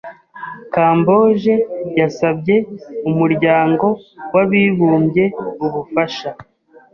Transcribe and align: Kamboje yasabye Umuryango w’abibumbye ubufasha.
Kamboje 0.73 1.55
yasabye 1.99 2.55
Umuryango 3.09 3.87
w’abibumbye 4.33 5.25
ubufasha. 5.65 6.29